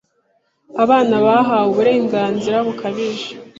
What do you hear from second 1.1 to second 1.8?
bahawe